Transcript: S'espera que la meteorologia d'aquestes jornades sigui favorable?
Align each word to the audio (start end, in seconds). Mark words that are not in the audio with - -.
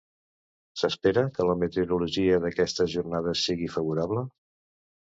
S'espera 0.81 1.25
que 1.35 1.45
la 1.49 1.57
meteorologia 1.65 2.41
d'aquestes 2.47 2.91
jornades 2.99 3.47
sigui 3.51 3.73
favorable? 3.79 4.27